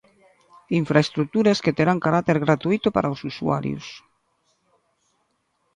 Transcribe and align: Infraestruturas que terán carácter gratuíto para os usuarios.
Infraestruturas 0.81 1.61
que 1.63 1.75
terán 1.77 2.03
carácter 2.05 2.37
gratuíto 2.45 2.87
para 2.95 3.13
os 3.13 3.21
usuarios. 3.31 3.85